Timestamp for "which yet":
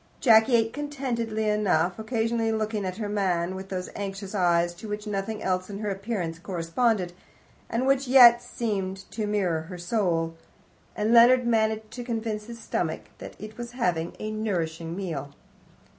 7.85-8.41